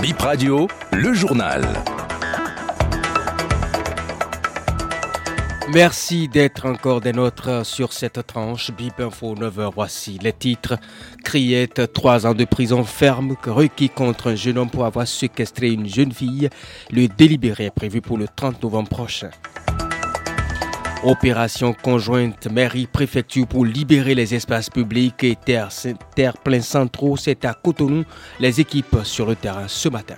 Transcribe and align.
Bip 0.00 0.20
Radio, 0.20 0.68
le 0.92 1.12
journal. 1.12 1.66
Merci 5.74 6.28
d'être 6.28 6.66
encore 6.66 7.00
des 7.00 7.12
nôtres 7.12 7.66
sur 7.66 7.92
cette 7.92 8.24
tranche. 8.24 8.70
Bip 8.70 9.00
Info 9.00 9.34
9h, 9.34 9.72
voici 9.74 10.18
les 10.22 10.32
titres. 10.32 10.78
Criette, 11.24 11.92
trois 11.92 12.26
ans 12.26 12.34
de 12.34 12.44
prison 12.44 12.84
ferme, 12.84 13.34
requis 13.44 13.90
contre 13.90 14.30
un 14.30 14.34
jeune 14.36 14.58
homme 14.58 14.70
pour 14.70 14.84
avoir 14.84 15.06
séquestré 15.06 15.72
une 15.72 15.88
jeune 15.88 16.12
fille. 16.12 16.48
Le 16.90 17.08
délibéré 17.08 17.66
est 17.66 17.70
prévu 17.70 18.00
pour 18.00 18.18
le 18.18 18.28
30 18.28 18.62
novembre 18.62 18.88
prochain. 18.88 19.30
Opération 21.04 21.74
conjointe 21.74 22.50
mairie-préfecture 22.50 23.46
pour 23.46 23.64
libérer 23.64 24.16
les 24.16 24.34
espaces 24.34 24.68
publics 24.68 25.22
et 25.22 25.36
terre 25.36 26.38
pleins 26.42 26.60
centraux, 26.60 27.16
c'est 27.16 27.44
à 27.44 27.54
Cotonou, 27.54 28.02
les 28.40 28.60
équipes 28.60 28.96
sur 29.04 29.26
le 29.26 29.36
terrain 29.36 29.68
ce 29.68 29.88
matin. 29.88 30.16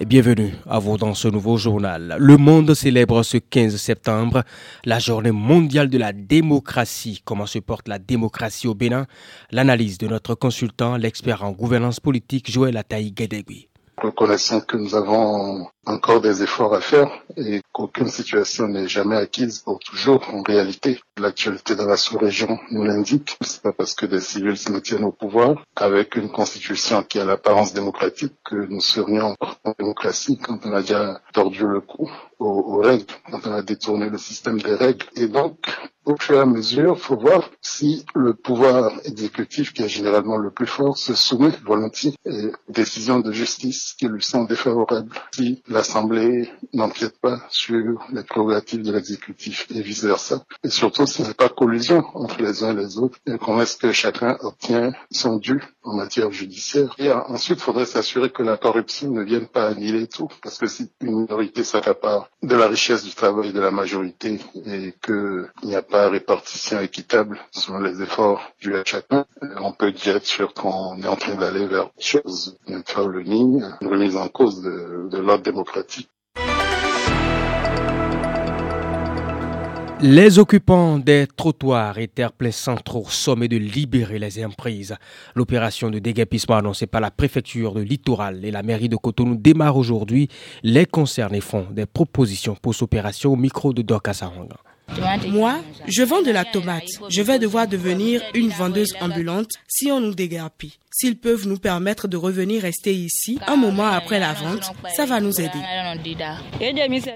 Bienvenue 0.00 0.54
à 0.66 0.78
vous 0.78 0.96
dans 0.96 1.12
ce 1.12 1.28
nouveau 1.28 1.58
journal. 1.58 2.16
Le 2.18 2.36
monde 2.38 2.72
célèbre 2.72 3.22
ce 3.22 3.36
15 3.36 3.76
septembre 3.76 4.42
la 4.86 4.98
journée 4.98 5.32
mondiale 5.32 5.90
de 5.90 5.98
la 5.98 6.14
démocratie. 6.14 7.20
Comment 7.22 7.46
se 7.46 7.58
porte 7.58 7.86
la 7.86 7.98
démocratie 7.98 8.66
au 8.66 8.74
Bénin? 8.74 9.06
L'analyse 9.50 9.98
de 9.98 10.06
notre 10.06 10.34
consultant, 10.34 10.96
l'expert 10.96 11.44
en 11.44 11.52
gouvernance 11.52 12.00
politique 12.00 12.50
Joël 12.50 12.78
Ataï 12.78 13.10
Guédégui. 13.12 13.68
Reconnaissant 13.98 14.60
que 14.60 14.76
nous 14.76 14.94
avons 14.94 15.66
encore 15.86 16.20
des 16.20 16.42
efforts 16.42 16.74
à 16.74 16.80
faire 16.80 17.08
et 17.36 17.62
qu'aucune 17.72 18.08
situation 18.08 18.66
n'est 18.68 18.88
jamais 18.88 19.16
acquise 19.16 19.60
pour 19.60 19.78
toujours. 19.78 20.22
En 20.34 20.42
réalité, 20.42 21.00
l'actualité 21.16 21.76
de 21.76 21.82
la 21.82 21.96
sous-région 21.96 22.58
nous 22.70 22.84
l'indique. 22.84 23.36
C'est 23.40 23.62
pas 23.62 23.72
parce 23.72 23.94
que 23.94 24.06
des 24.06 24.20
civils 24.20 24.56
se 24.56 24.72
tiennent 24.78 25.04
au 25.04 25.12
pouvoir 25.12 25.64
avec 25.76 26.16
une 26.16 26.30
constitution 26.30 27.02
qui 27.02 27.18
a 27.18 27.24
l'apparence 27.24 27.72
démocratique 27.72 28.34
que 28.44 28.56
nous 28.56 28.80
serions 28.80 29.34
en 29.40 29.74
démocratie 29.78 30.38
quand 30.38 30.58
on 30.66 30.72
a 30.72 30.80
déjà 30.80 31.20
tordu 31.32 31.66
le 31.66 31.80
cou 31.80 32.10
aux, 32.38 32.80
règles, 32.82 33.06
quand 33.30 33.46
on 33.46 33.52
a 33.52 33.62
détourné 33.62 34.10
le 34.10 34.18
système 34.18 34.60
des 34.60 34.74
règles. 34.74 35.06
Et 35.14 35.26
donc, 35.26 35.56
au 36.04 36.16
fur 36.16 36.36
et 36.36 36.40
à 36.40 36.46
mesure, 36.46 36.98
faut 37.00 37.16
voir 37.16 37.50
si 37.60 38.04
le 38.14 38.34
pouvoir 38.34 38.92
exécutif, 39.04 39.72
qui 39.72 39.82
est 39.82 39.88
généralement 39.88 40.36
le 40.36 40.50
plus 40.50 40.66
fort, 40.66 40.96
se 40.96 41.14
soumet 41.14 41.50
volontiers 41.64 42.14
aux 42.26 42.72
décisions 42.72 43.20
de 43.20 43.32
justice 43.32 43.94
qui 43.98 44.06
lui 44.06 44.22
sont 44.22 44.44
défavorables. 44.44 45.12
l'Assemblée 45.76 46.50
n'empiète 46.72 47.18
pas 47.20 47.38
sur 47.50 48.06
les 48.10 48.22
prérogatives 48.22 48.82
de 48.82 48.92
l'exécutif 48.92 49.66
et 49.74 49.82
vice-versa. 49.82 50.42
Et 50.64 50.70
surtout, 50.70 51.06
s'il 51.06 51.26
n'y 51.26 51.30
a 51.30 51.34
pas 51.34 51.50
collusion 51.50 52.02
entre 52.14 52.40
les 52.40 52.64
uns 52.64 52.72
et 52.72 52.80
les 52.82 52.96
autres, 52.98 53.18
et 53.26 53.36
comment 53.36 53.60
est-ce 53.60 53.76
que 53.76 53.92
chacun 53.92 54.38
obtient 54.40 54.92
son 55.10 55.36
dû 55.36 55.62
en 55.84 55.94
matière 55.94 56.30
judiciaire? 56.32 56.94
Et 56.98 57.12
ensuite, 57.12 57.58
il 57.58 57.62
faudrait 57.62 57.84
s'assurer 57.84 58.30
que 58.30 58.42
la 58.42 58.56
corruption 58.56 59.10
ne 59.10 59.22
vienne 59.22 59.48
pas 59.48 59.66
annihiler 59.66 60.06
tout, 60.06 60.28
parce 60.42 60.56
que 60.56 60.66
si 60.66 60.90
une 61.02 61.20
minorité 61.20 61.62
s'accapare 61.62 62.30
de 62.42 62.56
la 62.56 62.68
richesse 62.68 63.04
du 63.04 63.14
travail 63.14 63.52
de 63.52 63.60
la 63.60 63.70
majorité 63.70 64.40
et 64.64 64.94
qu'il 65.04 65.50
n'y 65.62 65.74
a 65.74 65.82
pas 65.82 66.08
répartition 66.08 66.80
équitable 66.80 67.38
selon 67.50 67.80
les 67.80 68.00
efforts 68.00 68.40
du 68.60 68.74
à 68.74 68.82
chacun, 68.84 69.26
on 69.60 69.72
peut 69.72 69.92
dire 69.92 70.16
être 70.16 70.24
sûr 70.24 70.54
qu'on 70.54 70.96
est 71.02 71.06
en 71.06 71.16
train 71.16 71.34
d'aller 71.34 71.66
vers 71.66 71.86
autre 71.86 71.94
chose, 71.98 72.56
une 72.66 72.82
ligne, 73.18 73.62
une 73.82 73.88
remise 73.88 74.16
en 74.16 74.28
cause 74.28 74.62
de 74.62 75.18
l'ordre 75.18 75.44
démocratique. 75.44 75.65
Les 80.02 80.38
occupants 80.38 80.98
des 80.98 81.26
trottoirs 81.36 81.98
et 81.98 82.06
terres 82.06 82.32
pleins 82.32 82.50
centraux 82.50 83.06
sommet 83.08 83.48
de 83.48 83.56
libérer 83.56 84.18
les 84.18 84.44
emprises. 84.44 84.94
L'opération 85.34 85.88
de 85.90 85.98
déguépissement 85.98 86.56
annoncée 86.56 86.86
par 86.86 87.00
la 87.00 87.10
préfecture 87.10 87.72
de 87.72 87.80
littoral 87.80 88.44
et 88.44 88.50
la 88.50 88.62
mairie 88.62 88.90
de 88.90 88.96
Cotonou 88.96 89.36
démarre 89.36 89.78
aujourd'hui. 89.78 90.28
Les 90.62 90.84
concernés 90.84 91.40
font 91.40 91.66
des 91.70 91.86
propositions 91.86 92.56
pour 92.56 92.74
cette 92.74 92.82
opération 92.82 93.32
au 93.32 93.36
micro 93.36 93.72
de 93.72 93.80
Doka 93.80 94.12
Saranga. 94.12 94.56
Moi, 95.28 95.56
je 95.86 96.02
vends 96.02 96.22
de 96.22 96.30
la 96.30 96.44
tomate. 96.44 96.84
Je 97.08 97.22
vais 97.22 97.38
devoir 97.38 97.66
devenir 97.66 98.22
une 98.34 98.50
vendeuse 98.50 98.94
ambulante 99.00 99.50
si 99.68 99.90
on 99.90 100.00
nous 100.00 100.14
dégarpit. 100.14 100.78
S'ils 100.98 101.18
peuvent 101.18 101.46
nous 101.46 101.58
permettre 101.58 102.08
de 102.08 102.16
revenir 102.16 102.62
rester 102.62 102.94
ici 102.94 103.38
un 103.46 103.56
moment 103.56 103.86
après 103.86 104.18
la 104.18 104.32
vente, 104.32 104.72
ça 104.96 105.04
va 105.04 105.20
nous 105.20 105.38
aider. 105.38 105.60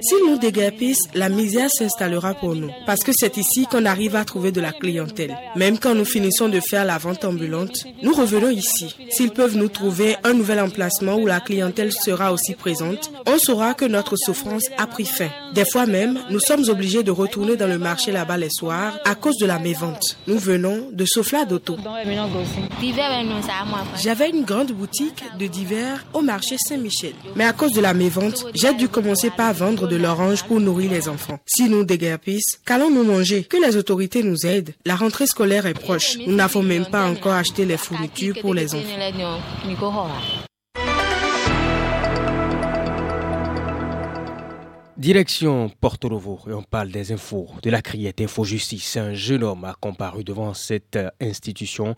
S'ils 0.02 0.26
nous 0.28 0.36
déguerpissent, 0.36 1.08
la 1.14 1.30
misère 1.30 1.70
s'installera 1.70 2.34
pour 2.34 2.54
nous. 2.54 2.70
Parce 2.84 3.02
que 3.02 3.12
c'est 3.14 3.38
ici 3.38 3.64
qu'on 3.64 3.86
arrive 3.86 4.16
à 4.16 4.26
trouver 4.26 4.52
de 4.52 4.60
la 4.60 4.72
clientèle. 4.72 5.34
Même 5.56 5.78
quand 5.78 5.94
nous 5.94 6.04
finissons 6.04 6.50
de 6.50 6.60
faire 6.60 6.84
la 6.84 6.98
vente 6.98 7.24
ambulante, 7.24 7.86
nous 8.02 8.12
revenons 8.12 8.50
ici. 8.50 8.94
S'ils 9.08 9.30
peuvent 9.30 9.56
nous 9.56 9.68
trouver 9.68 10.16
un 10.24 10.34
nouvel 10.34 10.60
emplacement 10.60 11.14
où 11.14 11.24
la 11.24 11.40
clientèle 11.40 11.92
sera 11.92 12.34
aussi 12.34 12.52
présente, 12.52 13.10
on 13.26 13.38
saura 13.38 13.72
que 13.72 13.86
notre 13.86 14.16
souffrance 14.16 14.64
a 14.76 14.86
pris 14.86 15.06
fin. 15.06 15.30
Des 15.54 15.64
fois 15.64 15.86
même, 15.86 16.18
nous 16.28 16.40
sommes 16.40 16.68
obligés 16.68 17.02
de 17.02 17.10
retourner 17.10 17.56
dans 17.60 17.66
le 17.66 17.78
marché 17.78 18.10
là-bas 18.10 18.38
les 18.38 18.48
soirs 18.50 18.98
à 19.04 19.14
cause 19.14 19.36
de 19.36 19.44
la 19.46 19.58
mévente. 19.58 20.16
Nous 20.26 20.38
venons 20.38 20.88
de 20.92 21.04
Sofla 21.04 21.44
d'Auto. 21.44 21.76
J'avais 24.02 24.30
une 24.30 24.44
grande 24.44 24.72
boutique 24.72 25.22
de 25.38 25.46
divers 25.46 26.04
au 26.14 26.22
marché 26.22 26.56
Saint-Michel. 26.58 27.12
Mais 27.36 27.44
à 27.44 27.52
cause 27.52 27.72
de 27.72 27.82
la 27.82 27.92
mévente, 27.92 28.46
j'ai 28.54 28.72
dû 28.74 28.88
commencer 28.88 29.30
par 29.30 29.52
vendre 29.52 29.86
de 29.86 29.96
l'orange 29.96 30.42
pour 30.44 30.58
nourrir 30.58 30.90
les 30.90 31.08
enfants. 31.08 31.38
Si 31.44 31.68
nous 31.68 31.84
déguerpissent, 31.84 32.60
qu'allons-nous 32.64 33.04
manger 33.04 33.44
Que 33.44 33.58
les 33.58 33.76
autorités 33.76 34.22
nous 34.22 34.46
aident. 34.46 34.74
La 34.86 34.96
rentrée 34.96 35.26
scolaire 35.26 35.66
est 35.66 35.74
proche. 35.74 36.16
Nous 36.26 36.34
n'avons 36.34 36.62
même 36.62 36.86
pas 36.86 37.04
encore 37.04 37.34
acheté 37.34 37.66
les 37.66 37.76
fournitures 37.76 38.36
pour 38.40 38.54
les 38.54 38.74
enfants. 38.74 38.88
Direction 45.00 45.70
Porto 45.80 46.10
Novo 46.10 46.38
et 46.46 46.52
on 46.52 46.62
parle 46.62 46.90
des 46.90 47.10
infos 47.10 47.46
de 47.62 47.70
la 47.70 47.80
criette 47.80 48.20
Info 48.20 48.44
Justice. 48.44 48.98
Un 48.98 49.14
jeune 49.14 49.42
homme 49.42 49.64
a 49.64 49.74
comparu 49.80 50.24
devant 50.24 50.52
cette 50.52 50.98
institution 51.22 51.94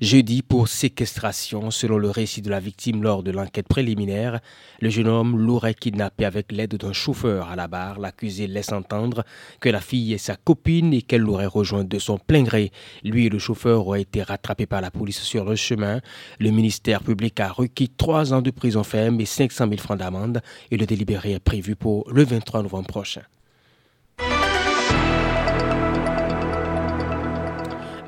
jeudi 0.00 0.42
pour 0.42 0.68
séquestration. 0.68 1.72
Selon 1.72 1.98
le 1.98 2.10
récit 2.10 2.42
de 2.42 2.50
la 2.50 2.60
victime 2.60 3.02
lors 3.02 3.24
de 3.24 3.32
l'enquête 3.32 3.66
préliminaire, 3.66 4.38
le 4.80 4.88
jeune 4.88 5.08
homme 5.08 5.36
l'aurait 5.36 5.74
kidnappé 5.74 6.24
avec 6.24 6.52
l'aide 6.52 6.76
d'un 6.76 6.92
chauffeur 6.92 7.48
à 7.50 7.56
la 7.56 7.66
barre. 7.66 7.98
L'accusé 7.98 8.46
laisse 8.46 8.70
entendre 8.70 9.24
que 9.58 9.68
la 9.68 9.80
fille 9.80 10.12
est 10.12 10.18
sa 10.18 10.36
copine 10.36 10.94
et 10.94 11.02
qu'elle 11.02 11.22
l'aurait 11.22 11.46
rejoint 11.46 11.82
de 11.82 11.98
son 11.98 12.18
plein 12.18 12.44
gré. 12.44 12.70
Lui 13.02 13.26
et 13.26 13.30
le 13.30 13.40
chauffeur 13.40 13.84
auraient 13.88 14.02
été 14.02 14.22
rattrapés 14.22 14.66
par 14.66 14.80
la 14.80 14.92
police 14.92 15.22
sur 15.22 15.44
le 15.44 15.56
chemin. 15.56 16.00
Le 16.38 16.52
ministère 16.52 17.02
public 17.02 17.40
a 17.40 17.50
requis 17.50 17.88
trois 17.88 18.32
ans 18.32 18.42
de 18.42 18.52
prison 18.52 18.84
ferme 18.84 19.20
et 19.20 19.26
500 19.26 19.66
000 19.70 19.78
francs 19.78 19.98
d'amende 19.98 20.40
et 20.70 20.76
le 20.76 20.86
délibéré 20.86 21.32
est 21.32 21.40
prévu 21.40 21.74
pour 21.74 22.08
le 22.12 22.22
20 22.22 22.43
23 22.44 22.62
novembre 22.62 22.86
prochain. 22.92 23.22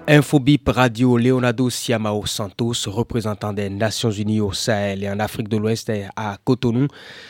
Infobip 0.09 0.69
Radio 0.69 1.17
Leonardo 1.17 1.69
Siamao 1.69 2.27
Santos, 2.27 2.87
représentant 2.87 3.53
des 3.53 3.69
Nations 3.69 4.13
Unies 4.13 4.41
au 4.41 4.53
Sahel 4.53 5.03
et 5.03 5.11
en 5.11 5.19
Afrique 5.19 5.49
de 5.49 5.57
l'Ouest 5.57 5.91
à 6.15 6.37
Cotonou, 6.45 6.87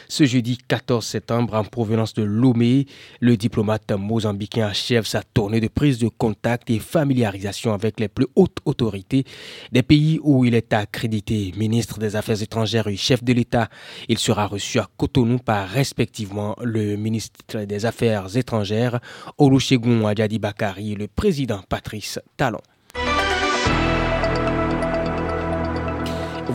ce 0.08 0.24
jeudi 0.24 0.58
14 0.58 1.02
septembre 1.02 1.54
en 1.54 1.64
provenance 1.64 2.12
de 2.12 2.22
Lomé, 2.22 2.84
le 3.20 3.38
diplomate 3.38 3.92
mozambicain 3.92 4.66
achève 4.66 5.06
sa 5.06 5.22
tournée 5.22 5.60
de 5.60 5.68
prise 5.68 5.98
de 5.98 6.08
contact 6.08 6.68
et 6.68 6.78
familiarisation 6.78 7.72
avec 7.72 7.98
les 7.98 8.08
plus 8.08 8.26
hautes 8.36 8.58
autorités 8.66 9.24
des 9.72 9.82
pays 9.82 10.20
où 10.22 10.44
il 10.44 10.54
est 10.54 10.74
accrédité 10.74 11.54
ministre 11.56 11.98
des 11.98 12.14
Affaires 12.14 12.42
étrangères 12.42 12.88
et 12.88 12.96
chef 12.96 13.24
de 13.24 13.32
l'État. 13.32 13.70
Il 14.10 14.18
sera 14.18 14.46
reçu 14.46 14.80
à 14.80 14.86
Cotonou 14.98 15.38
par 15.38 15.66
respectivement 15.66 16.54
le 16.60 16.96
ministre 16.96 17.64
des 17.64 17.86
Affaires 17.86 18.36
étrangères 18.36 19.00
Olusegun 19.38 20.04
Adjadi 20.04 20.38
Bakari 20.38 20.92
et 20.92 20.96
le 20.96 21.08
président 21.08 21.62
Patrice 21.70 22.20
Talon. 22.36 22.60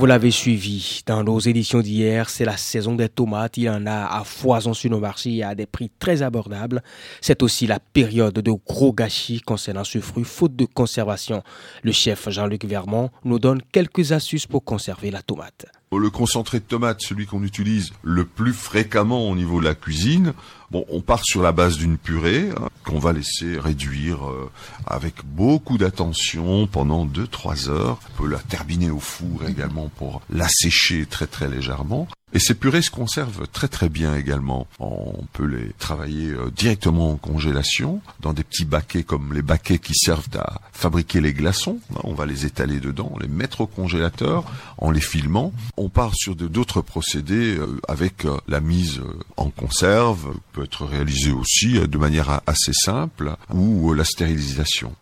Vous 0.02 0.08
l'avez 0.08 0.32
suivi 0.32 1.04
dans 1.06 1.24
nos 1.24 1.38
éditions 1.38 1.80
d'hier, 1.80 2.28
c'est 2.28 2.44
la 2.44 2.58
saison 2.58 2.96
des 2.96 3.08
tomates. 3.08 3.58
Il 3.58 3.66
y 3.66 3.70
en 3.70 3.86
a 3.86 4.08
à 4.08 4.24
foison 4.24 4.74
sur 4.74 4.90
nos 4.90 5.00
marchés 5.00 5.44
à 5.44 5.54
des 5.54 5.68
prix 5.68 5.92
très 6.00 6.24
abordables. 6.24 6.82
C'est 7.22 7.44
aussi 7.44 7.68
la 7.68 7.80
période 7.80 8.34
de 8.34 8.52
gros 8.52 8.94
gâchis 8.94 9.42
concernant 9.42 9.84
ce 9.84 10.00
fruit, 10.00 10.24
faute 10.24 10.56
de 10.56 10.66
conservation. 10.66 11.44
Le 11.84 11.92
chef 11.92 12.32
Jean-Luc 12.32 12.66
Vermont 12.66 13.12
nous 13.26 13.38
donne 13.38 13.62
quelques 13.72 14.12
astuces 14.12 14.48
pour 14.48 14.64
conserver 14.64 15.12
la 15.12 15.22
tomate. 15.22 15.68
Le 15.94 16.10
concentré 16.10 16.60
de 16.60 16.64
tomate, 16.64 17.02
celui 17.02 17.26
qu'on 17.26 17.44
utilise 17.44 17.92
le 18.02 18.24
plus 18.24 18.54
fréquemment 18.54 19.30
au 19.30 19.36
niveau 19.36 19.60
de 19.60 19.66
la 19.66 19.76
cuisine, 19.76 20.34
bon, 20.72 20.86
on 20.90 21.02
part 21.02 21.24
sur 21.26 21.42
la 21.42 21.52
base 21.52 21.78
d'une 21.78 21.98
purée 21.98 22.50
hein, 22.58 22.70
qu'on 22.86 22.98
va 22.98 23.12
laisser 23.12 23.60
réduire 23.60 24.26
euh, 24.28 24.50
avec 24.88 25.26
beaucoup 25.26 25.78
d'attention 25.78 26.66
pendant 26.66 27.06
2-3 27.06 27.70
heures. 27.70 28.00
On 28.14 28.24
peut 28.24 28.30
la 28.30 28.40
terminer 28.40 28.90
au 28.90 29.00
four 29.00 29.44
également 29.48 29.92
pour 29.98 30.22
la 30.30 30.48
sécher 30.48 31.06
très 31.06 31.28
très 31.28 31.50
légèrement. 31.50 32.08
Et 32.34 32.40
ces 32.40 32.54
purées 32.54 32.82
se 32.82 32.92
conservent 32.92 33.48
très 33.48 33.68
très 33.68 33.90
bien 33.90 34.16
également. 34.16 34.68
On 34.80 35.26
peut 35.34 35.46
les 35.46 35.74
travailler 35.80 36.30
euh, 36.30 36.50
directement 36.56 37.12
en 37.12 37.18
congélation 37.18 38.02
dans 38.22 38.34
des 38.34 38.44
petits 38.44 38.66
baquets 38.66 39.04
comme 39.04 39.34
les 39.34 39.42
baquets 39.42 39.80
qui 39.80 39.94
servent 39.96 40.30
à 40.38 40.62
fabriquer 40.72 41.20
les 41.20 41.34
glaçons. 41.34 41.80
On 42.04 42.14
va 42.14 42.26
les 42.26 42.46
étaler 42.46 42.80
dedans, 42.80 43.14
les 43.20 43.28
mettre 43.28 43.62
au 43.62 43.68
congélateur 43.68 44.46
en 44.78 44.92
les 44.92 45.02
filmant. 45.02 45.52
On 45.78 45.90
part 45.90 46.16
sur 46.16 46.36
d'autres 46.36 46.82
procédés 46.82 47.58
euh, 47.58 47.80
avec 47.88 48.26
euh, 48.26 48.38
la 48.48 48.62
mise 48.62 49.02
en 49.38 49.50
conserve, 49.50 50.34
peut 50.54 50.64
être 50.64 50.86
réalisée 50.86 51.32
aussi 51.32 51.80
de 51.80 51.98
manière 51.98 52.42
assez 52.48 52.74
simple, 52.74 53.36
ou 53.54 53.94
la 53.94 54.04
stérilisation. 54.04 54.96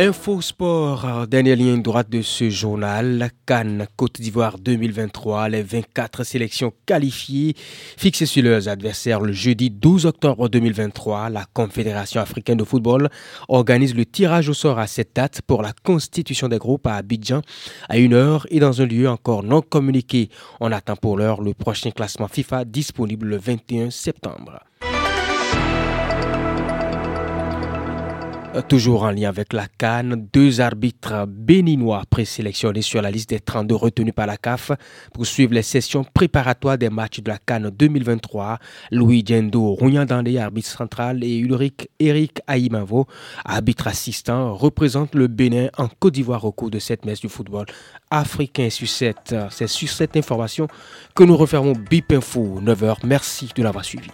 Info 0.00 0.40
Sport, 0.40 1.26
dernière 1.26 1.56
ligne 1.56 1.82
droite 1.82 2.08
de 2.08 2.22
ce 2.22 2.50
journal, 2.50 3.32
Cannes, 3.44 3.88
Côte 3.96 4.20
d'Ivoire 4.20 4.56
2023, 4.56 5.48
les 5.48 5.62
24 5.64 6.22
sélections 6.22 6.72
qualifiées 6.86 7.56
fixées 7.56 8.26
sur 8.26 8.44
leurs 8.44 8.68
adversaires 8.68 9.20
le 9.20 9.32
jeudi 9.32 9.70
12 9.70 10.06
octobre 10.06 10.48
2023. 10.48 11.30
La 11.30 11.46
Confédération 11.52 12.20
africaine 12.20 12.58
de 12.58 12.62
football 12.62 13.08
organise 13.48 13.92
le 13.96 14.06
tirage 14.06 14.48
au 14.48 14.54
sort 14.54 14.78
à 14.78 14.86
cette 14.86 15.16
date 15.16 15.42
pour 15.44 15.62
la 15.62 15.72
constitution 15.82 16.46
des 16.46 16.58
groupes 16.58 16.86
à 16.86 16.94
Abidjan 16.94 17.42
à 17.88 17.98
une 17.98 18.14
heure 18.14 18.46
et 18.50 18.60
dans 18.60 18.80
un 18.80 18.86
lieu 18.86 19.08
encore 19.08 19.42
non 19.42 19.62
communiqué. 19.62 20.28
On 20.60 20.70
attend 20.70 20.94
pour 20.94 21.16
l'heure 21.16 21.42
le 21.42 21.54
prochain 21.54 21.90
classement 21.90 22.28
FIFA 22.28 22.66
disponible 22.66 23.26
le 23.26 23.38
21 23.38 23.90
septembre. 23.90 24.60
Toujours 28.66 29.04
en 29.04 29.10
lien 29.10 29.28
avec 29.28 29.52
la 29.52 29.66
Cannes, 29.66 30.28
deux 30.32 30.60
arbitres 30.60 31.26
béninois 31.26 32.02
présélectionnés 32.10 32.82
sur 32.82 33.00
la 33.00 33.10
liste 33.10 33.30
des 33.30 33.40
32 33.40 33.74
retenus 33.74 34.14
par 34.14 34.26
la 34.26 34.36
CAF 34.36 34.72
pour 35.12 35.26
suivre 35.26 35.54
les 35.54 35.62
sessions 35.62 36.04
préparatoires 36.04 36.78
des 36.78 36.90
matchs 36.90 37.20
de 37.20 37.30
la 37.30 37.38
Cannes 37.38 37.70
2023. 37.70 38.58
Louis 38.90 39.22
Djendo 39.24 39.74
Rouyandandé, 39.74 40.38
arbitre 40.38 40.68
central, 40.68 41.22
et 41.22 41.36
Ulrich 41.38 41.88
Eric 42.00 42.40
Aïmavo, 42.46 43.06
arbitre 43.44 43.86
assistant, 43.86 44.54
représentent 44.54 45.14
le 45.14 45.28
Bénin 45.28 45.68
en 45.76 45.88
Côte 45.88 46.14
d'Ivoire 46.14 46.44
au 46.44 46.52
cours 46.52 46.70
de 46.70 46.78
cette 46.78 47.04
messe 47.04 47.20
du 47.20 47.28
football 47.28 47.66
africain. 48.10 48.68
C'est 48.70 49.66
sur 49.66 49.88
cette 49.88 50.16
information 50.16 50.66
que 51.14 51.22
nous 51.22 51.36
refermons 51.36 51.74
BIP 51.74 52.12
Info 52.12 52.60
9h. 52.60 52.96
Merci 53.04 53.48
de 53.54 53.62
l'avoir 53.62 53.84
suivi. 53.84 54.08